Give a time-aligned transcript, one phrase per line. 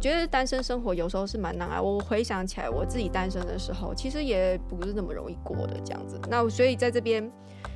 [0.00, 1.80] 觉得单身生活有时候是蛮难啊。
[1.80, 6.20] 我回想起来，我自己单身的时候，其实也不是那么容易过的这样子。
[6.28, 7.30] 那所以在这边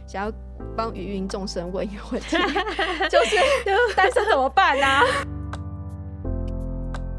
[0.07, 0.33] 想要
[0.77, 2.37] 帮芸芸众生问一个问题，
[3.11, 3.37] 就是
[3.95, 5.03] 单身怎么办呢、啊？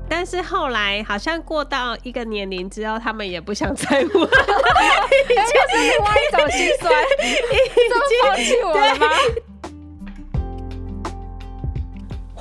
[0.07, 4.29] 但是后来好像过到一个年龄之后，他们也不想再问， 就是
[5.81, 7.33] 另外一种心酸，已
[7.73, 7.83] 经
[8.23, 9.07] 放弃我了吗？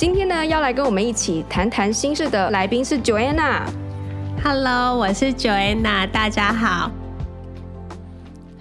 [0.00, 3.66] 今天呢，要来跟我们一起谈谈心事的来宾是 Joanna。
[4.42, 6.90] Hello，我是 Joanna，大家好。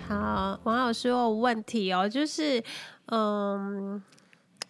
[0.05, 2.61] 好，王老师有问题哦，就是，
[3.05, 4.03] 嗯，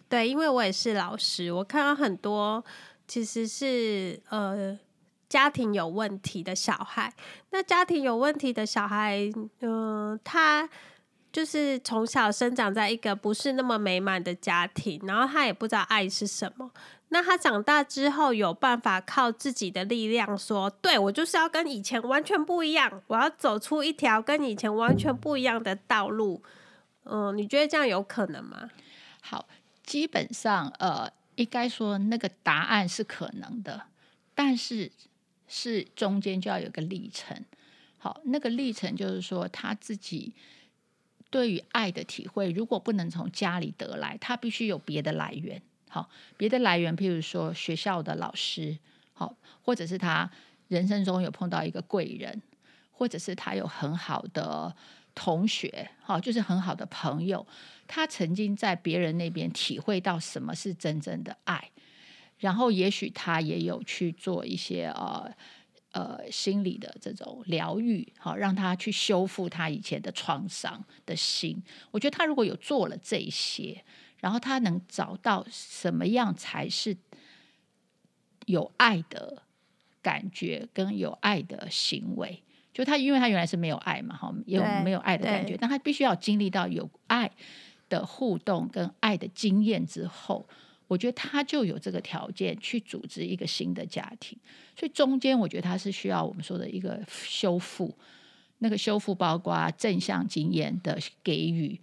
[0.08, 2.64] 对，因为我也是老师，我看到很多
[3.08, 4.78] 其实是呃
[5.28, 7.12] 家庭有问题的小孩。
[7.50, 9.18] 那家庭有问题的小孩，
[9.62, 10.68] 嗯、他。
[11.32, 16.70] 就是从小生长在一个不是那么美满的家庭，然后他也不知道爱是什么。
[17.12, 26.42] 那他长大之后有办法靠自己的力量说：“对，我就是要跟以前完全不一样，我要走出一条跟以前完全不一样的道路。”
[27.04, 28.70] 嗯，你觉得这样有可能吗？
[29.20, 29.48] 好，
[29.84, 33.82] 基本上呃，应该说那个答案是可能的，
[34.34, 34.90] 但是
[35.48, 37.44] 是中间就要有个历程。
[37.98, 40.34] 好，那个历程就是说他自己。
[41.30, 45.62] 对于爱的体会，如果不能从家里得来，他必须有别的来源。
[45.88, 48.76] 好，别的来源，譬如说学校的老师，
[49.12, 50.30] 好，或者是他
[50.68, 52.42] 人生中有碰到一个贵人，
[52.90, 54.74] 或者是他有很好的
[55.14, 57.46] 同学，好，就是很好的朋友，
[57.86, 61.70] 他曾经在别人那边体会到什么是真正的爱，
[62.38, 65.32] 然后也许他也有去做一些呃。
[65.92, 71.60] 呃，心理的这种疗愈，好，让他去修复他以前的创伤的心。
[71.90, 73.84] 我觉得他如果有做了这些，
[74.20, 76.96] 然后他能找到什么样才是
[78.46, 79.42] 有爱的
[80.00, 82.40] 感觉跟有爱的行为，
[82.72, 87.28] 就他，因为他原来是没有爱嘛，哈，有没有爱的感觉，但他必须要经历到有爱
[87.88, 90.48] 的互动跟爱的经验之后。
[90.90, 94.36] 我觉得他就有这个条件去组织一个新的家庭，
[94.76, 97.96] 所以中间我觉得他是需要我们说的一个修复，
[98.58, 101.80] 那个修复包括正向经验的给予，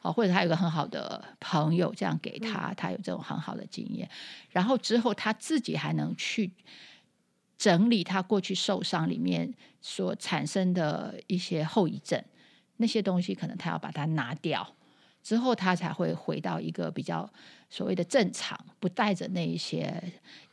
[0.00, 4.10] 好，或者他有个很好的朋友这样给他，他有这种很好的经验，
[4.50, 6.50] 然后之后他自己还能去
[7.56, 12.20] 整理他过去受伤里面所产生的一些后遗症，
[12.78, 14.74] 那些东西可能他要把它拿掉。
[15.22, 17.30] 之后，他才会回到一个比较
[17.68, 20.02] 所谓的正常，不带着那一些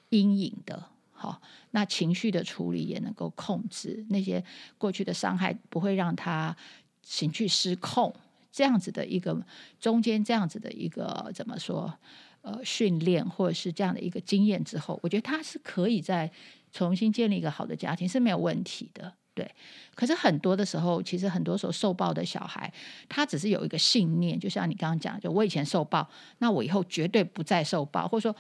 [0.09, 0.83] 阴影的。
[1.11, 4.43] 好，那情绪的处理也能够控制那些
[4.77, 6.55] 过去的伤害，不会让他
[7.01, 8.13] 情绪失控。
[8.51, 9.37] 这样子的一个
[9.79, 11.93] 中间，这样子的一个怎么说？
[12.41, 16.31] 呃，训练或者是这样的一个经验之后，我觉得他是可以再
[16.71, 19.11] 重新建立一个好的家庭是没有问题的。
[19.35, 19.47] 对，
[19.94, 22.72] 可是很多的时候，其实很多时候受暴的小孩，
[23.09, 26.09] 他只是有一个信念，就像你刚刚讲，就我以前受暴，
[26.40, 28.35] 那我以后绝对不再受暴，或者说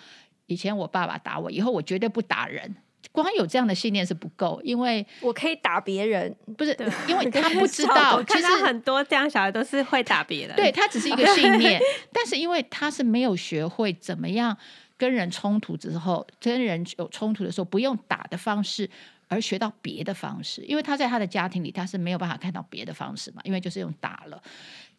[0.47, 2.75] 以前我爸爸打我，以后我绝对不打人。
[3.11, 6.75] 光有这样的信念是不够，因为我可以打别人，不是
[7.07, 11.79] 因为他 不知道，其实很多这样小孩都是会打别人，对，他只是一个信 念，
[12.11, 14.57] 但是因为他是没有学会怎么样
[14.97, 18.89] 跟人冲突之后，跟人有冲突的时候不用打的方式。
[19.27, 24.41] 而学到别的方式，因为他在他的家庭里，他是没有办法看到别的方式嘛，因为就是用打了。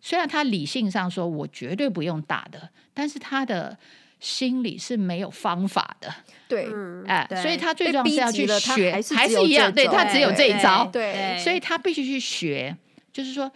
[0.01, 3.77] 虽然他理性上说我绝对不用打的，但是他的
[4.21, 6.13] 心里是没有方法的。
[6.49, 6.69] 对，
[7.07, 10.87] 哎、呃，所以他最重要是要去学，还是，还是一样，对，他只有这一招。
[10.93, 12.77] 对，对，所以他必须去学，
[13.13, 13.51] 就是说，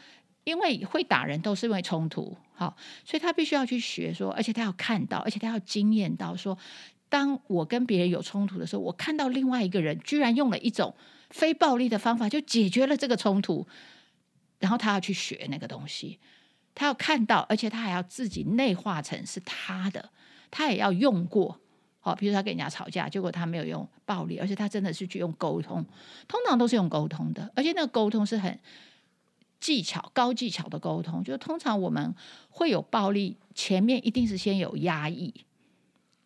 [0.45, 6.57] 因为会打人都是因为冲突，好，所以他必须要去学说，而且他要看到，而且他要经验到说。
[7.11, 10.95] 当我跟别人有冲突的时候，我看到另外一个人居然用了一种
[11.29, 13.67] 非暴力的方法就解决了这个冲突，
[14.61, 16.19] 然后他要去学那个东西，
[16.75, 20.11] 他要看到，而且他还要自己内化成是他的，
[20.51, 21.61] 他也要用过。
[22.03, 25.85] 好，比如他跟人家吵架，结果他没有用暴力，而且他真的是去用沟通，
[26.27, 28.59] 通常都是用沟通的，而且那个沟通是很
[29.61, 32.15] 技巧、高技巧的沟通，就通常我们
[32.49, 35.45] 会有暴力，前面一定是先有压抑。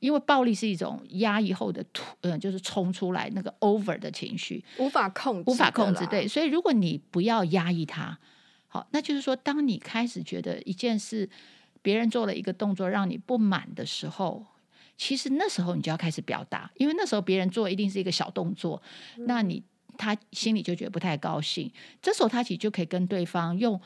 [0.04, 6.06] 因为暴力是一种压抑后的突，嗯、呃，就是冲出来那个 over 的情绪，无法控制，无法控制。
[6.08, 8.18] 对，所以如果你不要压抑它，
[8.68, 11.26] 好，那就是说，当你开始觉得一件事，
[11.80, 14.44] 别人做了一个动作让你不满的时候，
[14.98, 18.82] 其实那时候你就要开始表达，因为那时候别人做一定是一个小动作，
[19.16, 19.62] 嗯、那你
[19.96, 21.72] 他心里就觉得不太高兴。
[22.02, 23.80] 这时候他其实就可以跟对方用，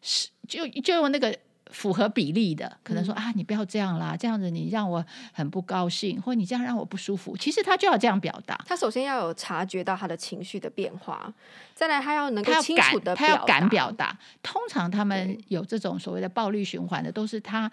[0.00, 1.38] 是就就用那个。
[1.70, 7.36] 符合比例的，可能说啊，你不要这样啦，这样子你让我很不高兴，或者你这样让我不舒服。
[7.36, 8.58] 其实他就要这样表达。
[8.66, 11.32] 他首先要有察觉到他的情绪的变化，
[11.74, 14.18] 再来他要能够清楚的，他要敢表达。
[14.42, 17.70] 通常他们有这种所谓的暴力循环的，都是他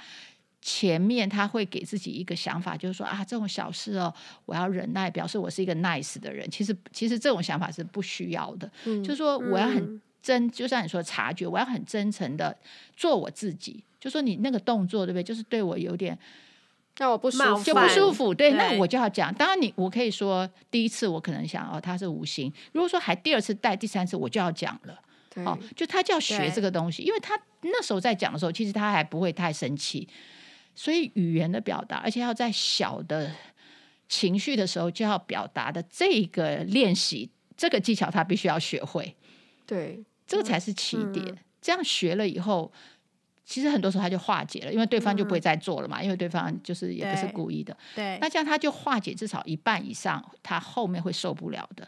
[0.62, 4.14] 前面他会给自己一个想法，就是说啊，这种小事哦，
[4.46, 6.50] 我要忍耐，表示我是一个 nice 的人。
[6.52, 10.02] 其实其实这种想法是不需要的，嗯、就是说我要很。
[10.26, 12.58] 嗯真就像你说察觉，我要很真诚的
[12.98, 13.84] 做我自己。
[14.00, 15.24] 就说你那个动作，对不对？
[15.24, 16.18] 就是对我有点
[16.98, 18.34] 让我不舒服，就不舒服。
[18.34, 19.32] 对，对那我就要讲。
[19.36, 22.52] 当然，你我可以说第一次我可能想哦，他是无心。
[22.72, 25.00] 如果说还第二次带第三次，我就要讲了。
[25.30, 30.08] 对哦，就他就要学这个东西，因为他那时候在讲的时候，其实他还不会太生气。
[30.74, 33.32] 所以语言的表达，而且要在小的
[34.10, 39.16] 情绪的时候就要表达的这个练习，这个技巧他必须要学会。
[39.66, 40.04] 对。
[40.26, 41.26] 这个才是起点。
[41.28, 42.72] 嗯、这样学了以后，
[43.46, 46.02] 其实很多时候他就化解了，因为对方就不会再做了嘛。
[46.02, 47.76] 嗯、因为对方就是也不是故意的。
[47.96, 48.18] 对。
[48.20, 51.88] 那这样他就化解至少一半以上，他后面会受不了的。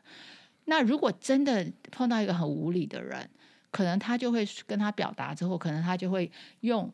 [0.66, 3.30] 那如果真的碰到一个很无理的人，
[3.72, 6.32] 可能他就会跟他表达之后，可能他就会
[6.62, 6.92] 用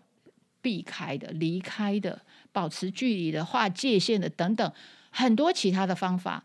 [0.62, 4.72] 避开的、离开的、保持距离的、划界限的等等
[5.10, 6.44] 很多其他的方法，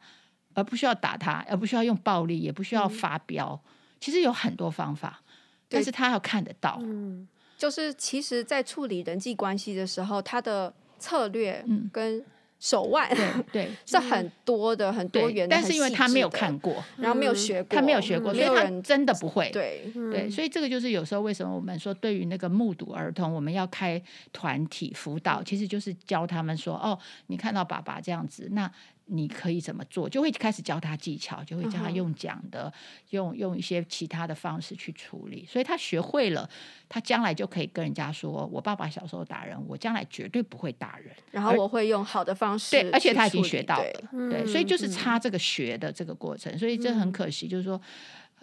[0.55, 3.61] 而不需要打他，而不需要用暴力，也不需要发飙。
[3.65, 5.21] 嗯其实有很多方法，
[5.69, 6.79] 但是他要看得到。
[6.83, 12.25] 嗯，就是其实，在处理人际关系的时候，他的策略跟
[12.61, 15.55] 手腕，嗯、对，对 是很多的，很多元的。
[15.55, 19.50] 但是因为他没有看过，然后没有学过，他没有学过，所以他真的不会。
[19.50, 24.00] 对对，所以这个就是有时候为什么我们说，对于那个目睹儿童，我们要开
[24.33, 28.71] 团体辅导，其实就是教他们说：哦，你看到爸爸这样子，那。
[29.11, 30.09] 你可以怎么做？
[30.09, 32.73] 就会开始教他技巧，就会教他用讲的，嗯、
[33.11, 35.47] 用用一些其他的方式去处理。
[35.47, 36.49] 所以他学会了，
[36.89, 42.71] 他将来就可以跟人家说：“我爸爸小时候打人，我将来绝对不会打人。”然后我会用好的方式。
[42.73, 44.29] 对，而且他已经学到了。
[44.31, 46.57] 对，所以就是差这个学的这个过程。
[46.59, 47.81] 所以这很可惜，就是说，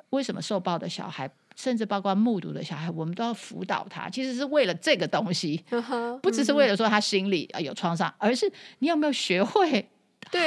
[0.09, 5.63] 为什么受暴的小孩，甚至包括目睹的小孩，我们都要辅导他，其实是为了这个东西，
[6.23, 9.87] 不只是为了说他心里有创伤，而是你有没有学会。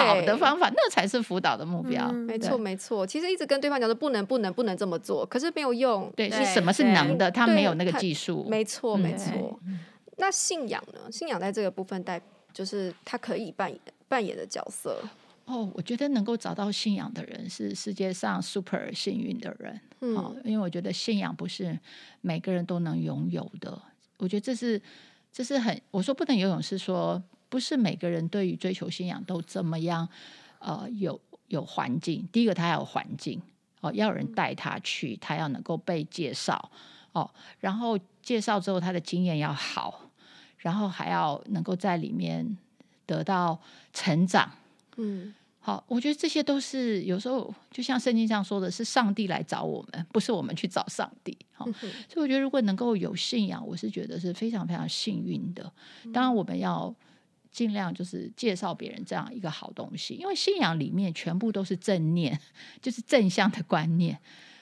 [0.00, 2.10] 好的方法，那才是辅导的目标。
[2.12, 3.06] 没错，没错。
[3.06, 6.12] 其实一直跟对方讲说不能，不能，不能这么做，可是没有用。
[6.16, 7.30] 对，是什么是能的？
[7.30, 8.46] 他没有那个技术。
[8.48, 9.58] 没错，没错。
[10.16, 11.10] 那信仰呢？
[11.10, 12.20] 信仰在这个部分带，
[12.52, 15.00] 就是他可以扮演扮演的角色。
[15.44, 19.80] 哦，我觉得能够找到信仰的人是世界上 super 幸运的人。
[20.00, 21.78] 嗯，因为我觉得信仰不是
[22.20, 23.80] 每个人都能拥有的。
[24.18, 24.80] 我觉得这是，
[25.32, 27.22] 这是很，我说不能游泳是说。
[27.48, 30.08] 不是每个人对于追求信仰都这么样，
[30.58, 32.28] 呃，有有环境。
[32.30, 33.40] 第一个，他要有环境
[33.80, 36.70] 哦，要有人带他去，他要能够被介绍
[37.12, 37.30] 哦，
[37.60, 40.10] 然后介绍之后，他的经验要好，
[40.58, 42.58] 然后还要能够在里面
[43.06, 43.58] 得到
[43.94, 44.50] 成长。
[44.96, 51.34] 嗯，好，我觉得这些都是有时候就像圣经上说的是上帝来找我们，不是我们去找上帝。
[51.52, 51.64] 好，
[52.08, 55.72] 所以我觉得如果能够有信仰，我是觉得是非常非常幸运的。
[56.12, 56.94] 当然，我们要。
[57.58, 62.38] 尽量就是介绍别人这样一个好东西，因为信仰里面全部都是正念，
[62.80, 64.16] 就是正向的观念，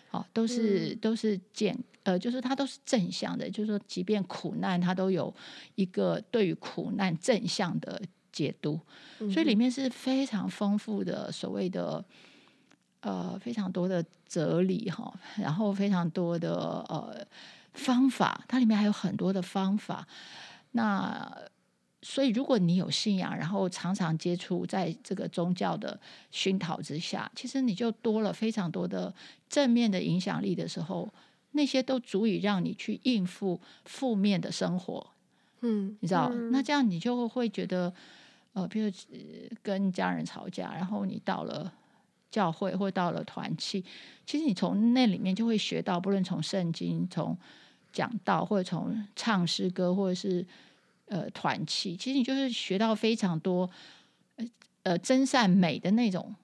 [0.08, 5.34] 好，都是都是健，呃，就是它都是正向的，就是说，即便苦难，它都有
[5.74, 8.00] 一个对于苦难正向的
[8.32, 8.80] 解读，
[9.18, 12.02] 所以里面是非常丰富的所谓的
[13.00, 16.54] 呃非常多的哲理哈，然后非常多的
[16.88, 17.26] 呃
[17.74, 20.08] 方法，它里面还有很多的方法，
[20.70, 21.30] 那。
[22.02, 25.98] 所以，如果你有信仰，然后常常接触在这个宗教的
[26.30, 29.12] 熏陶之下，其实你就多了非常多的
[29.48, 31.08] 正面的影响力的时候，
[31.52, 35.04] 那些都足以让你去应付负面的生活。
[35.62, 37.92] 嗯，你知道，嗯、那这样你就会觉得，
[38.52, 38.92] 呃，比如
[39.62, 41.72] 跟家人吵架，然后你到了
[42.30, 43.82] 教会或到了团契，
[44.26, 47.36] 其实你从那里面就会学到，不论从圣经、从
[47.90, 50.46] 讲道，或者从唱诗歌，或者是。
[51.06, 53.70] 呃，团契其实你就是学到非常多，
[54.82, 56.34] 呃，真善美的那种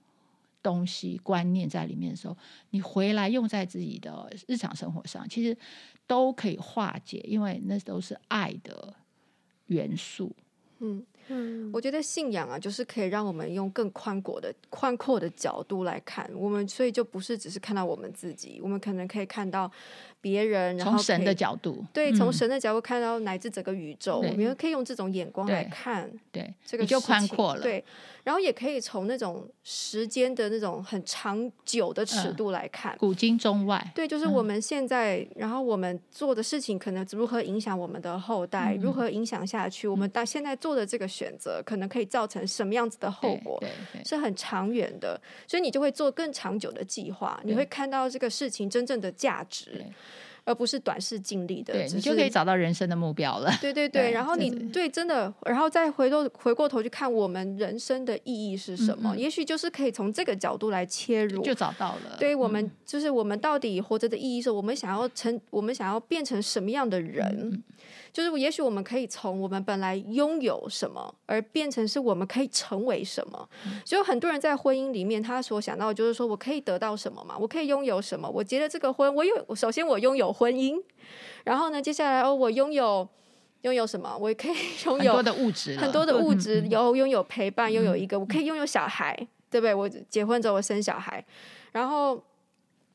[0.63, 2.37] 东西观念在里面的时候，
[2.71, 5.57] 你回来用在自己的日常生活上，其实
[6.07, 8.95] 都可以化解，因为那都是爱的
[9.67, 10.35] 元素。
[10.79, 16.29] 嗯，嗯，我觉得信仰啊，就是可以让我们用更宽广的、宽阔的角度来看。
[16.35, 19.71] 我们，所以就不是只是看到我们自己，我们可能可以看到
[20.21, 27.85] 别人，然后从神的角度，对，从神的角度看到乃至整个宇宙，嗯、我们可以用这种眼光来看，对，这个就宽阔了，对，
[28.23, 43.63] 然后也可以从那种时间的那种很长久的尺度来看，嗯、古今中外，对，就是我们现在，嗯、然后我们做的事情可能如何影响我们的后代，嗯、如何影响下去，嗯、我们到现在做的这个选择，可能可以造成什么样子的后果，
[44.07, 49.85] 是很长远的，所以你就会做更长久的计划，你会看到这个事情真正的价值。
[50.45, 53.49] 而不是短视尽力的，对，你就可以找到人生的目标了。
[53.61, 59.15] 对 对对，对然后你对真的，然后再回头回过头去看我们人生的意义是什么？
[59.15, 62.17] 嗯嗯也许就是可以从这个角度来切入，就找到了。
[62.19, 67.63] 对我们，就是我们到底活着的意义是，我们想要成，我们想要变成什么样的人？
[68.13, 73.49] 就是，也许我们可以从我们本来拥有什么，而变成是我们可以成为什么。
[73.87, 77.37] 所以很多人在婚姻里面，他所想到的就是说我可以得到什么嘛？
[77.39, 78.29] 我可以拥有什么？
[78.29, 80.79] 我结了这个婚，我有首先我拥有婚姻，
[81.45, 83.09] 然后呢，接下来哦，我拥有
[83.63, 84.15] 拥有什么？
[84.21, 84.55] 我也可以
[84.85, 89.17] 拥有很多的物质，很多的物质，有拥有陪伴，拥有一个，我可以拥有小孩，
[89.49, 89.73] 对不对？
[89.75, 91.25] 我结婚之后我生小孩，
[91.73, 92.23] 然后。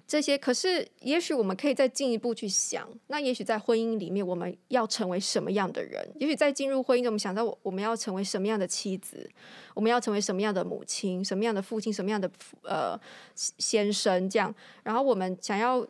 [0.08, 2.88] 这些可是，也许我们可以再进一步去想。
[3.08, 6.08] 那也许在婚姻里面，我们要成为什么样的人？
[6.18, 9.30] 也许在进入婚姻，我们想到我们要成为什么样的妻子？
[9.74, 11.24] 我们要成为什么样的母亲？
[11.24, 11.92] 什么样的父亲？
[11.92, 12.32] 什么样的
[12.64, 12.98] 呃
[13.36, 14.30] 先生？
[14.30, 15.86] 这样，然后我们想要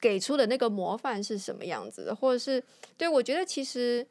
[0.00, 2.14] 给出的那个模范是什么样子的？
[2.14, 2.60] 或者是
[2.96, 4.04] 对我觉得其实。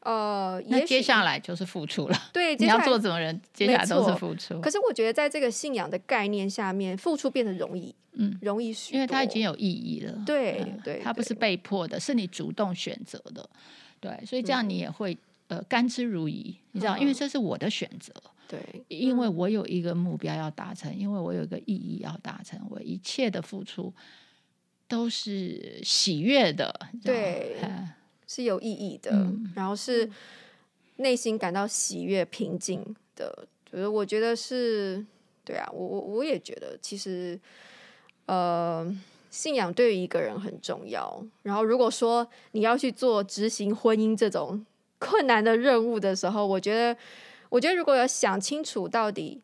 [0.00, 2.16] 呃，那接下来就是付出了。
[2.32, 4.60] 对，你要做什么人，接下来都是付出。
[4.60, 10.22] 可是我觉得，在这个信仰的概念下面，付出变得容易，嗯，容易许多，因为它已经有意义了。
[10.24, 13.50] 对对，它不是被迫的，是你主动选择的。
[14.00, 18.12] 对，所以这样你也会呃甘之如饴，你知道，因为这是我的选择。
[18.46, 23.92] 对，因为我有一个目标要达成，因为我有一个意义要达成，我一切的付出
[24.86, 26.72] 都是喜悦的。
[27.04, 27.56] 对。
[28.28, 30.08] 是有意义的，嗯、然后是
[30.96, 33.48] 内心感到喜悦、平静的。
[33.70, 35.04] 就是我觉得是，
[35.44, 37.38] 对啊，我我我也觉得，其实，
[38.24, 38.86] 呃，
[39.30, 41.22] 信仰对于一个人很重要。
[41.42, 44.64] 然后，如果说你要去做执行婚姻这种
[44.98, 46.98] 困难的任务的时候，我觉得，
[47.50, 49.42] 我觉得如果要想清楚到底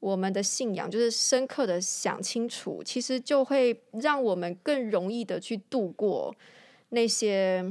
[0.00, 6.34] 我们的信仰，就是深刻的想清楚，其实就会让我们更容易的去度过
[6.88, 7.62] 那些。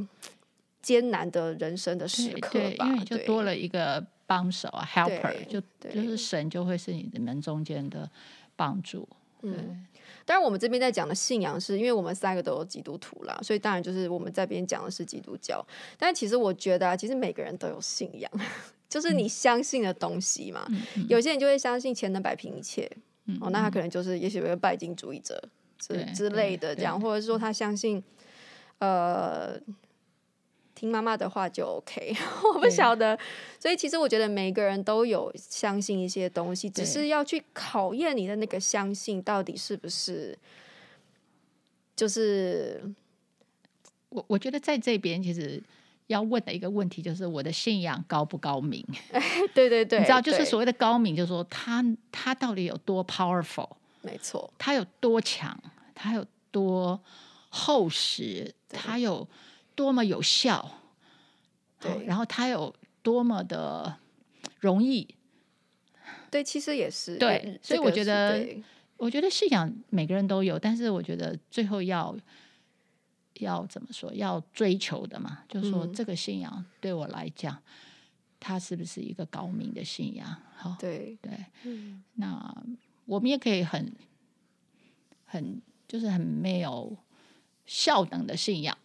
[0.88, 8.10] 艰难的人生的时刻吧，因为就多了一个帮手啊，helper，就对就是神就会是你们中间的
[8.56, 9.06] 帮助。
[9.42, 9.86] 嗯，
[10.24, 15.62] 当然我们这边在讲的信仰是，是因为我们三个都有基督徒啦，所以当然就是我们在边讲的是基督教。
[15.98, 18.32] 但其实我觉得啊，其实每个人都有信仰，
[18.88, 20.66] 就是你相信的东西嘛。
[20.70, 22.90] 嗯、有些人就会相信钱能摆平一切，
[23.26, 25.38] 嗯、哦，那他可能就是也许会拜金主义者
[25.78, 28.02] 之之类的这样，或者是说他相信
[28.80, 29.60] 呃。
[30.78, 32.16] 听妈妈的话就 OK，
[32.54, 33.18] 我不晓得，
[33.60, 40.38] 所以其实我觉得每个人都有相信一些东西，只是要去考验你的那个相信到底是不是，
[41.96, 42.80] 就是
[44.10, 45.60] 我我觉得在这边其实
[46.06, 48.86] 要问的一个问题就是我的信仰高不高明？
[49.56, 53.72] 对对对，你知道就是所谓的高明，就是说他他到底有多 powerful？
[54.04, 55.60] 没错，他有多强？
[55.96, 57.02] 他有多
[57.50, 58.54] 厚实？
[58.70, 59.28] 他有。
[59.78, 60.82] 多么有效，
[61.80, 64.00] 对，然后它有多么的
[64.60, 65.08] 容易，
[66.32, 68.44] 对，其实也是对，所以我觉得，
[68.98, 72.18] 我觉得信仰每个人都有，但是我觉得最后要
[73.36, 77.62] 要怎么说，要追求的嘛，就是说这个信仰对我来讲，
[78.40, 80.42] 它是不是一个高明的信仰？
[80.56, 81.16] 好，对。
[81.22, 81.38] 对，
[82.16, 82.52] 那
[83.06, 83.94] 我们也可以很
[85.26, 86.98] 很就是很没有
[87.68, 88.76] 效能的信仰。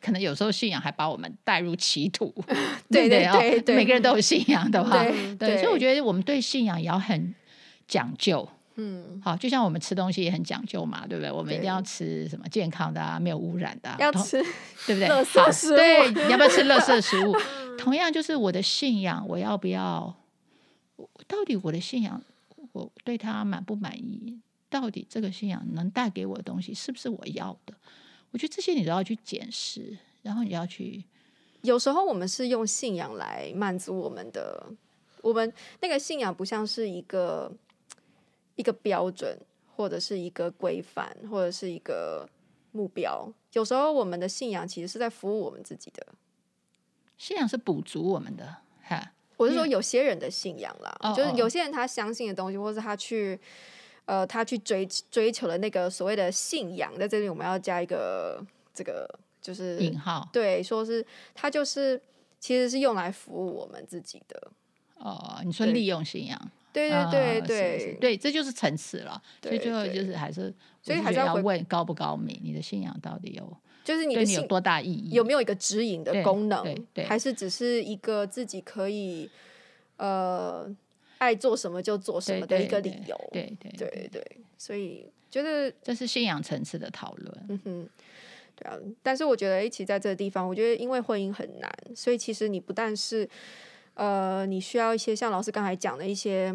[0.00, 2.32] 可能有时候信仰还把我们带入歧途，
[2.90, 5.02] 对对对对，每个人都有信仰的话，
[5.38, 7.34] 对，所以我觉得我们对信仰也要很
[7.86, 11.30] 讲究，嗯，好，就像我们吃东西也很讲究嘛，对不对？
[11.30, 14.42] 我们一定要吃什么健康的啊，没有污染的，要吃，
[14.86, 15.08] 对不对？
[15.08, 17.36] 垃圾食物，对，你要不要吃垃圾食物？
[17.78, 20.14] 同样就是我的信仰，我要不要？
[21.26, 22.22] 到底我的信仰，
[22.72, 24.38] 我对他满不满意？
[24.68, 27.74] 到底这个信仰能带给我的东西，是不是我要的？
[28.32, 31.04] 我觉得这些你都要去检视，然后你要去。
[31.62, 34.64] 有时候我们是用信仰来满足我们的，
[35.20, 37.52] 我们那个信仰不像是一个
[38.54, 39.38] 一个标准，
[39.76, 42.28] 或者是一个规范，或者是一个
[42.72, 43.30] 目标。
[43.52, 46.06] 有时候我们的信仰其实是在服务我们自己的。
[47.18, 49.12] 信仰是补足我们的，哈。
[49.36, 53.38] 我是说有些人的信仰啦，嗯、就是有些人他相信的东西，或者他去
[54.10, 59.08] 呃他去追追求的那个所谓的信仰，在这里我们要加一个这个
[59.40, 62.00] 就是引号，对，说是他就是
[62.40, 64.50] 其实是用来服务我们自己的。
[64.96, 66.50] 哦，你说利用信仰。
[66.72, 69.20] 对对对对、哦、是是对，这就是层次了。
[69.42, 70.52] 所以最后就是还是，
[70.82, 75.10] 所以还是要问高不高明，你的信仰到底有，就是你的信有多大意义？
[75.10, 76.64] 有没有一个指引的功能？
[77.06, 79.28] 还是只是一个自己可以
[79.96, 80.68] 呃
[81.20, 83.16] 爱做什么就做什么的一个理由？
[83.32, 87.46] 对对对对对，所以觉得这是信仰层次的讨论。
[87.48, 87.88] 嗯哼，
[88.56, 88.76] 对啊。
[89.02, 93.26] 但是我觉得一起在这个地方，我觉得因为婚姻很难，所以其实你不但是。
[93.94, 96.54] 呃，你需要一些像老师刚才讲的一些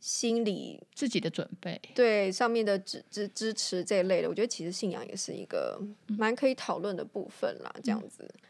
[0.00, 7.74] 心理自己的准备，对上面的支支支持这一类的，我觉得其实信仰也是一个蛮可以讨论的部分啦。
[7.82, 8.40] 这样子，嗯、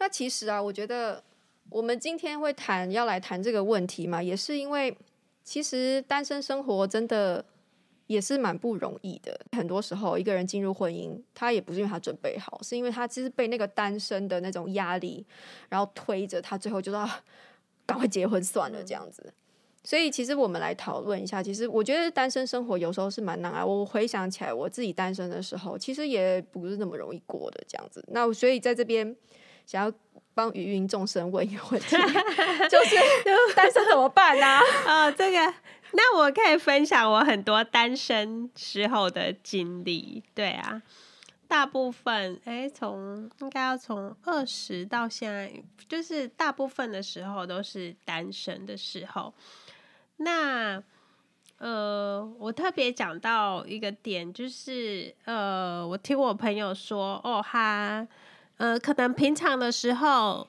[0.00, 1.22] 那其实啊，我觉得
[1.70, 4.96] 我们今天会谈要来谈这个问题嘛，也是因为
[5.42, 7.44] 其实单身生活真的。
[8.08, 9.36] 也是蛮不容易的。
[9.50, 15.26] 很多时候，一个人进入婚姻，他也不是因为他准备好，是因为他其实被那个单身的那种压力，
[15.68, 17.04] 然后推着他，最后就说
[17.84, 19.34] 赶快结婚算了这样子。
[19.82, 21.42] 所以，其实我们来讨论一下。
[21.42, 23.66] 其实，我觉得单身生活有时候是蛮难啊。
[23.66, 28.04] 我回想起来，我自己单身的时候，其实也不是那么容易过的这样子。
[28.12, 29.16] 那所以在这边
[29.66, 29.92] 想要
[30.36, 31.96] 帮芸芸众生问一个问题，
[32.68, 32.96] 就是
[33.54, 34.46] 单身怎么办呢？
[34.86, 35.54] 啊， 这个。
[35.92, 40.82] 那我可以分享我很多单身时候的经历，对啊，
[41.48, 45.50] 大部分哎，从应该要从二十到现在，
[45.88, 49.32] 就是大部分的时候都是单身的时候。
[50.18, 50.82] 那
[51.58, 58.06] 呃，我特别讲到一个点，就是呃，我听我朋友说，哦，他
[58.56, 60.48] 呃，可能平常的时候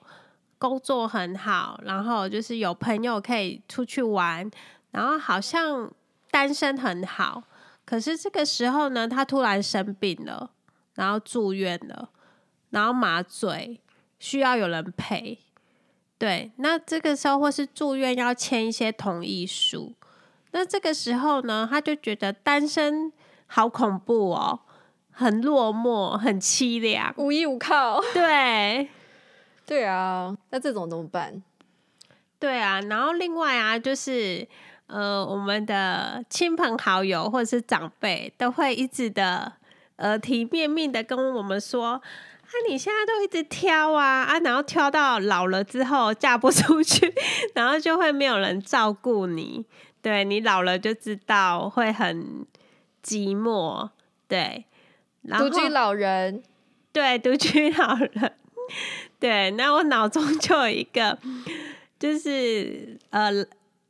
[0.57, 4.49] 工作很好，然后就是有朋友可以出去玩。
[4.91, 5.91] 然后好像
[6.31, 7.43] 单身很好，
[7.85, 10.49] 可是这个时候呢，他突然生病了，
[10.95, 12.09] 然后住院了，
[12.71, 13.79] 然后麻醉
[14.17, 15.37] 需要有人陪。
[16.17, 19.93] 对，那这个时候或是住院要签一些同意书，
[20.51, 23.11] 那这个时候呢，他就觉得单身
[23.45, 24.61] 好恐怖哦，
[25.17, 27.99] 很落寞，很凄凉，无依无靠。
[28.13, 28.87] 对，
[29.65, 31.41] 对啊，那这种怎么办？
[32.39, 34.47] 对啊，然后另外啊，就是。
[34.89, 39.51] 呃，我们的亲朋好友或者是长辈都会一直的
[39.97, 42.01] 耳提面命的跟我们说：“啊，
[42.69, 47.13] 你现在都一直挑啊啊，然后挑到老了之后嫁不出去，
[47.53, 49.65] 然后就会没有人照顾你。
[50.01, 52.45] 对，你老了就知道会很
[53.03, 53.89] 寂寞。
[54.29, 54.63] 对，
[55.27, 56.43] 独居老人，
[56.93, 58.33] 对，独居老人，
[59.19, 59.51] 对。
[59.51, 61.17] 那我脑中就有一个，
[61.99, 63.31] 就是呃。”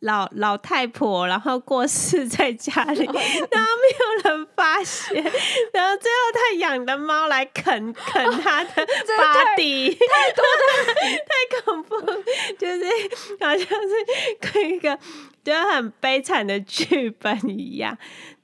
[0.01, 5.15] 老老太婆，然后过世在家里， 然后没有人发现，
[5.73, 10.93] 然后最后他养的猫来啃 啃他的 body，太多了，
[11.25, 11.99] 太恐怖，
[12.59, 12.85] 就是
[13.39, 14.99] 好像是跟一个
[15.43, 17.97] 就很悲惨的剧本一样。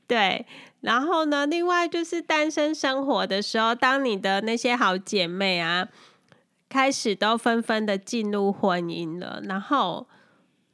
[0.07, 0.45] 对，
[0.81, 5.87] 然后呢，另外就是单身生活的时候，当你的那些好姐妹啊，
[6.69, 10.07] 开始都纷纷的进入婚姻了，然后。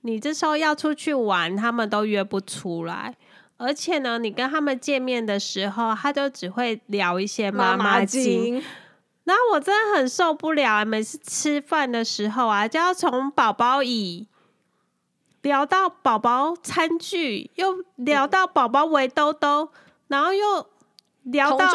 [0.03, 3.13] 你这时候要出去玩，他们都约不出来，
[3.57, 8.63] 而且呢，你跟他们见面的时候，他就只会聊一些妈妈经，
[9.25, 14.25] 然后我真的很受不了，每次吃饭的时候啊，就要从宝宝椅
[15.41, 19.69] 聊到宝宝餐具，又聊到宝宝围兜兜，
[20.07, 20.67] 然后又
[21.23, 21.67] 聊到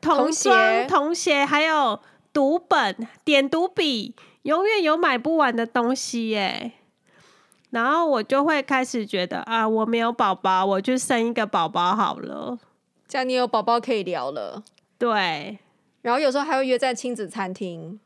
[0.00, 2.00] 童装、童鞋，还有
[2.32, 6.72] 读本、点读笔，永远有买不完的东西耶。
[7.70, 12.58] 然后我就会开始觉得啊，我没有宝宝，我就生一个宝宝好了。
[13.06, 14.62] 这样你有宝宝可以聊了。
[14.98, 15.58] 对，
[16.02, 18.00] 然后有时候还会约在亲子餐厅。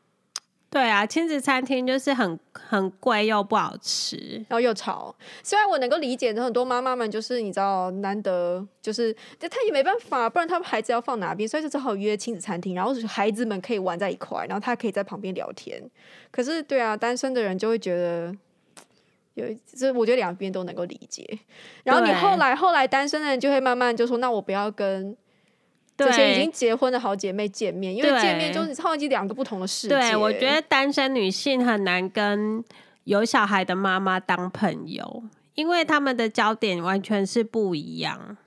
[0.73, 4.17] 对啊，亲子餐厅就是很很贵又不好吃，
[4.49, 5.15] 然后又吵。
[5.43, 15.79] 虽然我能够理解，很多妈妈们就是你知道，难得就是，但他也没办法，不然他们孩子要放哪边，所以就只好约亲子餐厅，然后孩子们可以玩在一块，然后他可以在旁边聊天。
[16.31, 18.35] 可是，对啊，单身的人就会觉得。
[19.35, 21.27] 有，这我觉得两边都能够理解。
[21.83, 25.17] 然后你后来后来单身的人就会慢慢就说：“那我不要跟
[25.95, 32.63] 这些已经结婚的好姐妹见面，因为见面就是超级两个不同的世界。”对，我觉得单身女性很难跟
[33.03, 35.23] 有小孩的妈妈当朋友，
[35.55, 38.37] 因为他们的焦点完全是不一样。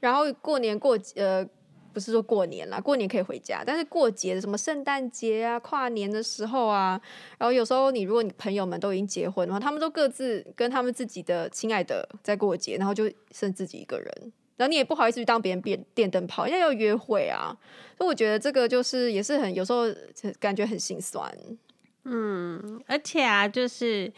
[0.00, 1.44] 然后过年过呃
[1.92, 7.00] 不是说过年啦，过年可以回家，但是过节的什么圣诞节啊、跨年的时候啊，
[7.38, 17.56] 然后有时候你如果你朋友们都已经结婚的话，他们都各自跟他们自己的亲爱的在过节，然后就剩自己一个人，然后你也不好意思去当别人电电灯泡，因为要约会啊，
[17.96, 19.84] 所以我觉得这个就是也是很有时候
[20.38, 21.32] 感觉很心酸。
[22.04, 24.12] 嗯，而且啊，就是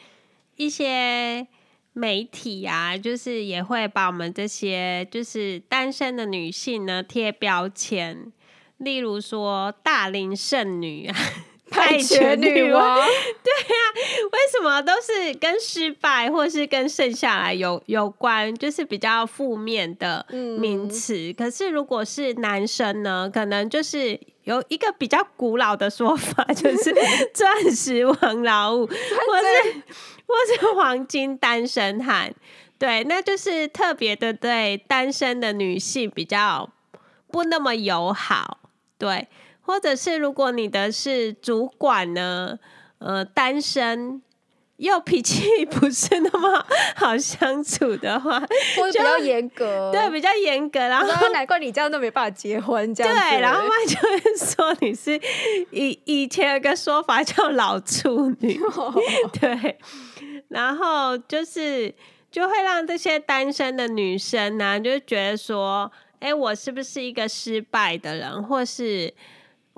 [0.56, 1.46] 一些。
[1.94, 8.32] 媒体啊，就是也会把我们这些就是单身的女性呢贴标签，
[8.76, 11.16] 例如说大龄剩女啊、
[11.74, 12.96] 败犬女王，
[13.44, 13.82] 对啊，
[14.32, 20.24] 为什么都是跟失败或是跟剩下来有有关，就是比较负面的
[20.58, 21.14] 名词。
[21.14, 21.34] 嗯。
[21.34, 26.94] 可是如果是男生呢，可能就是有一个比较古老的说法，就是
[27.34, 29.82] 钻石王老五， 或是。
[30.28, 32.30] 或是黄金单身汉，
[32.78, 36.68] 对，那就是特别的对单身的女性比较
[37.32, 38.58] 不那么友好，
[38.98, 39.26] 对，
[39.68, 42.58] 或者是如果你的是主管呢，
[43.00, 44.22] 呃，单身
[44.78, 46.64] 又脾气 不是那么
[46.96, 48.40] 好相处的话，
[48.78, 55.20] 或者比较严格，对，比较严格，然后难怪你这样都没办法结婚，这样对，然后嘛就会说你是
[55.70, 58.58] 以以前有个说法叫老处女，
[59.38, 59.78] 对。
[60.48, 61.94] 然后就是
[62.30, 69.12] 就会让这些单身的女生呢、啊，就觉得说，哎，我是不是一个失败的人，或是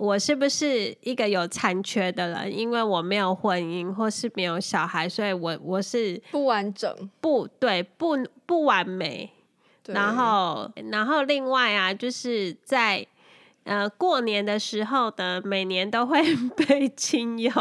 [0.01, 2.59] 我是不是一个有残缺的人？
[2.59, 9.31] 因为我没有婚姻，或是没有小孩，所以我我是不完整，不对，不不完美。
[9.89, 13.07] 然后，然后另外啊，就是在
[13.65, 16.23] 呃过年的时候的，每年都会
[16.57, 17.53] 被亲友。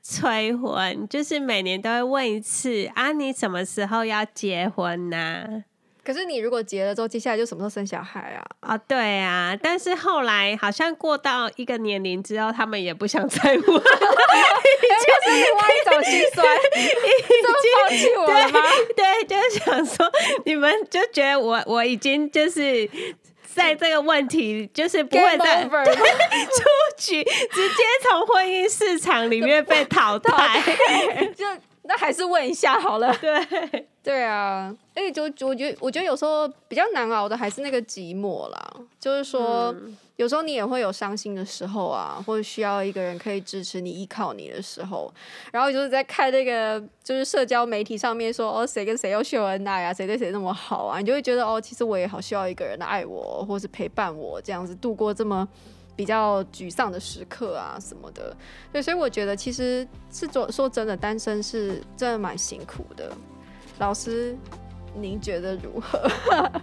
[0.00, 5.67] 催婚就是每年都会问一次啊，你什么时候要结婚呢、啊？
[6.08, 8.40] 可是你如果结了之后，接下来就什么时候生小孩啊？
[8.60, 9.54] 啊、哦，对啊。
[9.62, 13.76] 但是后来好像过到一个年龄之后，他们也不想再问，就是
[15.34, 16.46] 另外一种心酸，
[16.78, 18.60] 已经放弃我了吗？
[18.96, 20.10] 对，对，就是想说，
[20.46, 22.88] 你们就觉得我我已经就是。
[23.54, 25.70] 在这个问题，就是不会再 出
[26.96, 30.62] 局，直接从婚姻市场里面被淘汰。
[31.34, 31.44] 就
[31.88, 33.12] 那还是问一下好了。
[33.16, 38.72] 对 对啊，哎，就我觉得，我觉得有时候比较难熬的还是那个寂寞啦。
[39.00, 39.72] 就是说。
[39.72, 45.08] 嗯有时候你也会有伤心的时候啊，或者需要一个人可以支持你、依靠你的时候。
[45.52, 55.46] 然后就是在看那个，就是社交媒体上面说哦，谁跟谁又秀恩爱啊，谁对谁那么好啊，你就会觉得哦，其实我也好需要一个人来爱我，或是陪伴我，这样子度过这么
[55.98, 58.36] 比较沮丧的时刻啊什么的。
[58.72, 63.10] 对，所以我觉得其实是说说真的，单身是真的蛮辛苦的。
[63.80, 64.36] 老师，
[64.94, 66.08] 您觉得如何？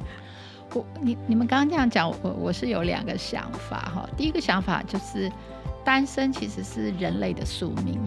[0.74, 4.10] 我你你们刚刚这样讲，我我是有两个想法哈。
[4.16, 5.30] 第一个想法就是，
[5.84, 8.00] 单身其实是人类的宿命。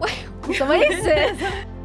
[0.00, 0.10] 喂，
[0.52, 1.08] 什么意思？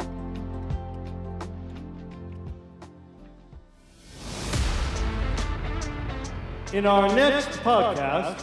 [6.74, 8.36] In our next podcast，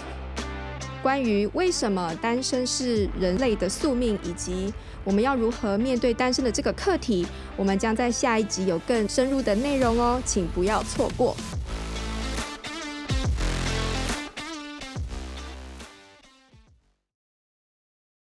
[1.02, 11.36] 关于为什么单身是人类的宿命，以及我们要如何面对单身的这个课题，我们将在下一集有更深入的内容哦，请不要错过。